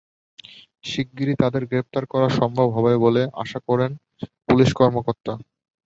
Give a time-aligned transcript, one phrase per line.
[0.83, 3.91] শিগগিরই তাদের গ্রেপ্তার করা সম্ভব হবে বলে আশা প্রকাশ করেন
[4.47, 5.33] পুলিশ কর্মকর্তা।